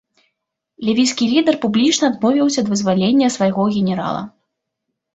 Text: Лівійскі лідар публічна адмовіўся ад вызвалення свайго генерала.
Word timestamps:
Лівійскі 0.87 1.27
лідар 1.33 1.55
публічна 1.67 2.05
адмовіўся 2.13 2.59
ад 2.65 2.75
вызвалення 2.75 3.33
свайго 3.39 3.71
генерала. 3.81 4.29